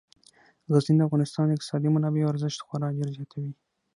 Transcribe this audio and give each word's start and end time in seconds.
غزني 0.71 0.95
د 0.97 1.01
افغانستان 1.07 1.45
د 1.47 1.51
اقتصادي 1.55 1.89
منابعو 1.95 2.31
ارزښت 2.31 2.59
خورا 2.65 2.87
ډیر 2.97 3.07
زیاتوي. 3.17 3.51